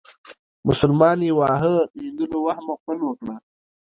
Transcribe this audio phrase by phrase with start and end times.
[0.67, 3.35] مسلمان يې واهه هندو له وهمه غول وکړه.